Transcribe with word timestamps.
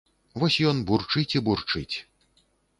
Вось 0.43 0.57
ён 0.71 0.79
бурчыць 0.87 1.27
і 1.37 1.43
бурчыць. 1.51 1.95